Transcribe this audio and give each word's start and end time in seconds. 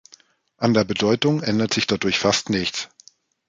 An 0.57 0.73
der 0.73 0.83
Bedeutung 0.83 1.43
ändert 1.43 1.75
sich 1.75 1.85
dadurch 1.85 2.17
fast 2.17 2.49
nichts. 2.49 2.89